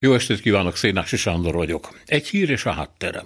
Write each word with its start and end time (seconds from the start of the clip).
Jó 0.00 0.14
estét 0.14 0.40
kívánok, 0.40 0.76
Szénási 0.76 1.16
Sándor 1.16 1.54
vagyok. 1.54 1.98
Egy 2.06 2.28
hír 2.28 2.50
és 2.50 2.64
a 2.64 2.70
háttere. 2.70 3.24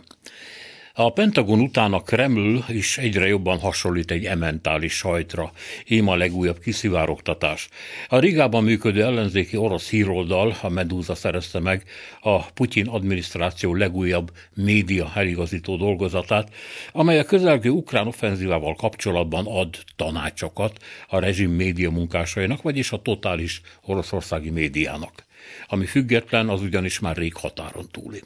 A 0.95 1.13
Pentagon 1.13 1.61
után 1.61 1.93
a 1.93 2.03
Kreml 2.03 2.65
is 2.69 2.99
egyre 2.99 3.27
jobban 3.27 3.59
hasonlít 3.59 4.11
egy 4.11 4.25
ementális 4.25 4.93
sajtra, 4.93 5.53
ím 5.89 6.09
a 6.09 6.17
legújabb 6.17 6.59
kiszivárogtatás. 6.59 7.69
A 8.09 8.19
Rigában 8.19 8.65
működő 8.65 9.03
ellenzéki 9.03 9.57
orosz 9.57 9.89
híroldal, 9.89 10.57
a 10.63 10.69
Medúza 10.69 11.15
szerezte 11.15 11.61
meg 11.61 11.85
a 12.21 12.45
Putyin 12.45 12.87
adminisztráció 12.87 13.75
legújabb 13.75 14.31
média 14.55 15.13
eligazító 15.15 15.77
dolgozatát, 15.77 16.55
amely 16.93 17.19
a 17.19 17.25
közelgő 17.25 17.71
ukrán 17.71 18.07
offenzívával 18.07 18.75
kapcsolatban 18.75 19.47
ad 19.47 19.77
tanácsokat 19.97 20.79
a 21.09 21.19
rezsim 21.19 21.51
média 21.51 21.91
munkásainak, 21.91 22.63
vagyis 22.63 22.93
a 22.93 23.03
totális 23.03 23.61
oroszországi 23.83 24.51
médiának. 24.51 25.31
Ami 25.67 25.87
független, 25.87 26.49
az 26.49 26.63
ugyanis 26.63 26.99
már 26.99 27.17
rég 27.17 27.35
határon 27.35 27.87
túli. 27.91 28.23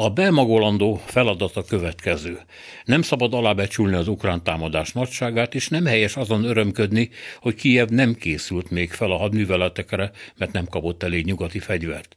A 0.00 0.10
bemagolandó 0.10 1.02
feladat 1.04 1.56
a 1.56 1.64
következő. 1.64 2.38
Nem 2.84 3.02
szabad 3.02 3.34
alábecsülni 3.34 3.94
az 3.94 4.08
ukrán 4.08 4.42
támadás 4.42 4.92
nagyságát, 4.92 5.54
és 5.54 5.68
nem 5.68 5.84
helyes 5.84 6.16
azon 6.16 6.44
örömködni, 6.44 7.10
hogy 7.40 7.54
Kijev 7.54 7.88
nem 7.88 8.14
készült 8.14 8.70
még 8.70 8.92
fel 8.92 9.10
a 9.10 9.16
hadműveletekre, 9.16 10.10
mert 10.36 10.52
nem 10.52 10.66
kapott 10.66 11.02
elég 11.02 11.24
nyugati 11.24 11.58
fegyvert. 11.58 12.16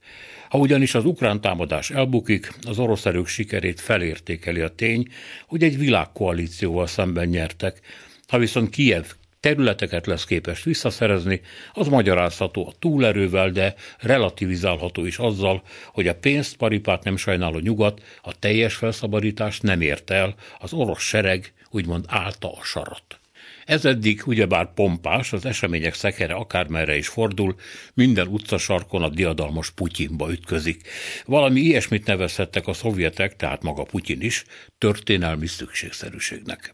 Ha 0.49 0.57
ugyanis 0.57 0.95
az 0.95 1.05
ukrán 1.05 1.41
támadás 1.41 1.89
elbukik, 1.89 2.53
az 2.67 2.79
orosz 2.79 3.05
erők 3.05 3.27
sikerét 3.27 3.79
felértékeli 3.79 4.61
a 4.61 4.75
tény, 4.75 5.07
hogy 5.47 5.63
egy 5.63 5.77
világkoalícióval 5.77 6.87
szemben 6.87 7.27
nyertek, 7.27 7.81
ha 8.27 8.37
viszont 8.37 8.69
Kijev 8.69 9.05
területeket 9.41 10.05
lesz 10.05 10.25
képes 10.25 10.63
visszaszerezni, 10.63 11.41
az 11.73 11.87
magyarázható 11.87 12.67
a 12.67 12.73
túlerővel, 12.79 13.49
de 13.49 13.75
relativizálható 13.99 15.05
is 15.05 15.17
azzal, 15.17 15.63
hogy 15.93 16.07
a 16.07 16.15
pénzt 16.15 16.55
paripát 16.55 17.03
nem 17.03 17.17
sajnáló 17.17 17.59
nyugat 17.59 18.01
a 18.21 18.39
teljes 18.39 18.75
felszabadítást 18.75 19.63
nem 19.63 19.81
ért 19.81 20.09
el, 20.09 20.35
az 20.59 20.73
orosz 20.73 21.01
sereg 21.01 21.53
úgymond 21.69 22.05
állta 22.07 22.51
a 22.51 22.63
sarat. 22.63 23.19
Ez 23.65 23.85
eddig 23.85 24.21
ugyebár 24.25 24.73
pompás, 24.73 25.33
az 25.33 25.45
események 25.45 25.93
szekere 25.93 26.33
akármerre 26.33 26.97
is 26.97 27.07
fordul, 27.07 27.55
minden 27.93 28.27
utcasarkon 28.27 29.03
a 29.03 29.09
diadalmas 29.09 29.69
Putyinba 29.69 30.31
ütközik. 30.31 30.87
Valami 31.25 31.59
ilyesmit 31.59 32.05
nevezhettek 32.05 32.67
a 32.67 32.73
szovjetek, 32.73 33.35
tehát 33.35 33.63
maga 33.63 33.83
Putyin 33.83 34.21
is, 34.21 34.43
történelmi 34.77 35.47
szükségszerűségnek. 35.47 36.73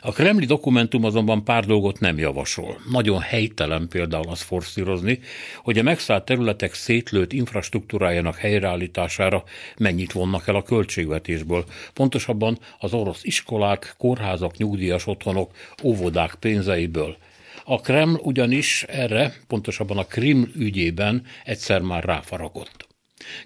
A 0.00 0.12
kremli 0.12 0.46
dokumentum 0.46 1.04
azonban 1.04 1.44
pár 1.44 1.64
dolgot 1.66 2.00
nem 2.00 2.18
javasol. 2.18 2.80
Nagyon 2.90 3.20
helytelen 3.20 3.88
például 3.88 4.28
az 4.28 4.40
forszírozni, 4.40 5.18
hogy 5.62 5.78
a 5.78 5.82
megszállt 5.82 6.24
területek 6.24 6.74
szétlőtt 6.74 7.32
infrastruktúrájának 7.32 8.36
helyreállítására 8.36 9.44
mennyit 9.76 10.12
vonnak 10.12 10.48
el 10.48 10.54
a 10.54 10.62
költségvetésből. 10.62 11.64
Pontosabban 11.92 12.58
az 12.78 12.92
orosz 12.92 13.24
iskolák, 13.24 13.94
kórházak, 13.98 14.56
nyugdíjas 14.56 15.06
otthonok, 15.06 15.50
óvodák 15.82 16.34
pénzeiből. 16.34 17.16
A 17.64 17.80
Kreml 17.80 18.20
ugyanis 18.22 18.82
erre, 18.82 19.34
pontosabban 19.46 19.98
a 19.98 20.04
Krim 20.04 20.52
ügyében 20.56 21.26
egyszer 21.44 21.80
már 21.80 22.04
ráfaragott. 22.04 22.89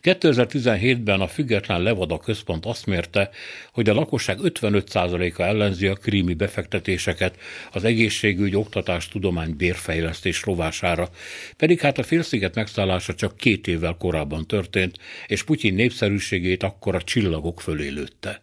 2017-ben 0.03 1.21
a 1.21 1.27
Független 1.27 1.83
Levada 1.83 2.19
Központ 2.19 2.67
azt 2.67 2.87
mérte, 2.87 3.31
hogy 3.73 3.89
a 3.89 3.95
lakosság 3.95 4.39
55%-a 4.43 5.43
ellenzi 5.43 5.87
a 5.87 5.95
krími 5.95 6.35
befektetéseket 6.35 7.39
az 7.73 7.85
egészségügy, 7.85 8.57
oktatás, 8.57 9.09
tudomány, 9.09 9.57
bérfejlesztés 9.57 10.43
rovására, 10.43 11.09
pedig 11.57 11.81
hát 11.81 11.99
a 11.99 12.03
félsziget 12.03 12.55
megszállása 12.55 13.15
csak 13.15 13.37
két 13.37 13.67
évvel 13.67 13.97
korábban 13.99 14.47
történt, 14.47 14.99
és 15.27 15.43
Putyin 15.43 15.75
népszerűségét 15.75 16.63
akkor 16.63 16.95
a 16.95 17.03
csillagok 17.03 17.61
fölé 17.61 17.89
lőtte. 17.89 18.43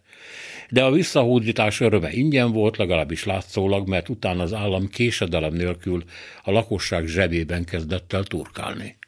De 0.70 0.84
a 0.84 0.92
visszahódítás 0.92 1.80
öröme 1.80 2.12
ingyen 2.12 2.52
volt, 2.52 2.78
legalábbis 2.78 3.24
látszólag, 3.24 3.88
mert 3.88 4.09
utána 4.09 4.44
az 4.44 4.53
állam 4.53 4.90
késedelem 4.90 5.53
nélkül 5.53 6.03
a 6.44 6.52
lakosság 6.52 7.08
zsebében 7.08 7.66
kezdett 7.66 8.13
el 8.13 8.24
turkálni. 8.24 9.00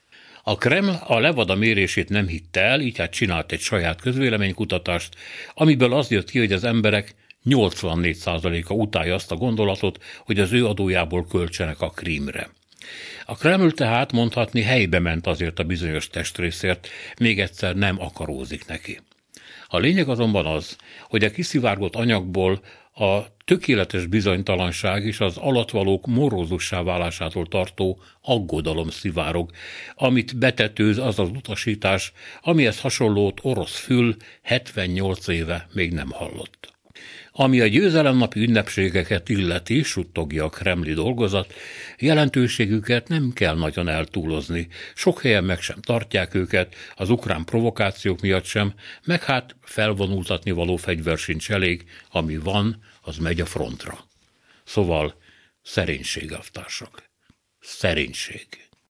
A 0.45 0.55
Kreml 0.55 0.99
a 1.07 1.19
Levada 1.19 1.55
mérését 1.55 2.09
nem 2.09 2.27
hitte 2.27 2.61
el, 2.61 2.81
így 2.81 2.97
hát 2.97 3.11
csinált 3.11 3.51
egy 3.51 3.59
saját 3.59 4.01
közvéleménykutatást, 4.01 5.15
amiből 5.53 5.93
az 5.93 6.11
jött 6.11 6.29
ki, 6.29 6.39
hogy 6.39 6.51
az 6.51 6.63
emberek 6.63 7.15
84%-a 7.45 8.73
utálja 8.73 9.13
azt 9.13 9.31
a 9.31 9.35
gondolatot, 9.35 10.03
hogy 10.25 10.39
az 10.39 10.51
ő 10.51 10.65
adójából 10.65 11.25
költsenek 11.27 11.81
a 11.81 11.89
krímre. 11.89 12.49
A 13.25 13.35
Kreml 13.35 13.71
tehát 13.71 14.11
mondhatni 14.11 14.61
helybe 14.61 14.99
ment 14.99 15.27
azért 15.27 15.59
a 15.59 15.63
bizonyos 15.63 16.07
testrészért, 16.07 16.87
még 17.19 17.39
egyszer 17.39 17.75
nem 17.75 18.01
akarózik 18.01 18.65
neki. 18.65 18.99
A 19.67 19.77
lényeg 19.77 20.09
azonban 20.09 20.45
az, 20.45 20.75
hogy 21.09 21.23
a 21.23 21.31
kiszivárgott 21.31 21.95
anyagból 21.95 22.61
a 22.93 23.25
tökéletes 23.45 24.05
bizonytalanság 24.05 25.05
és 25.05 25.19
az 25.19 25.37
alatvalók 25.37 26.05
morózussá 26.07 26.81
válásától 26.81 27.47
tartó 27.47 27.99
aggodalom 28.21 28.89
szivárog, 28.89 29.51
amit 29.95 30.37
betetőz 30.37 30.97
az 30.97 31.19
az 31.19 31.29
utasítás, 31.29 32.13
amihez 32.41 32.79
hasonlót 32.79 33.39
orosz 33.41 33.79
fül 33.79 34.15
78 34.41 35.27
éve 35.27 35.67
még 35.73 35.93
nem 35.93 36.09
hallott. 36.09 36.72
Ami 37.31 37.59
a 37.59 37.67
győzelemnapi 37.67 38.39
ünnepségeket 38.39 39.29
illeti, 39.29 39.83
suttogja 39.83 40.43
a 40.45 40.49
kremli 40.49 40.93
dolgozat, 40.93 41.53
jelentőségüket 41.99 43.07
nem 43.07 43.31
kell 43.33 43.55
nagyon 43.55 43.87
eltúlozni. 43.87 44.67
Sok 44.95 45.21
helyen 45.21 45.43
meg 45.43 45.61
sem 45.61 45.81
tartják 45.81 46.33
őket, 46.33 46.75
az 46.95 47.09
ukrán 47.09 47.43
provokációk 47.43 48.21
miatt 48.21 48.45
sem, 48.45 48.73
meg 49.03 49.23
hát 49.23 49.55
felvonultatni 49.61 50.51
való 50.51 50.75
fegyver 50.75 51.17
sincs 51.17 51.51
elég, 51.51 51.85
ami 52.11 52.37
van, 52.37 52.83
az 53.01 53.17
megy 53.17 53.41
a 53.41 53.45
frontra. 53.45 54.05
Szóval 54.63 55.15
szerénység, 55.61 56.33
aftársak. 56.33 57.03
Szerénység. 57.59 58.47